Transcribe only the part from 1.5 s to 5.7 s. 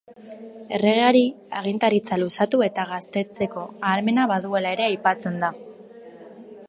agintaritza luzatu eta gaztetzeko ahalmena baduela ere aipatzen da.